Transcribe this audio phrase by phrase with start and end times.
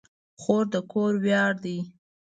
[0.41, 1.77] خور د کور ویاړ ده.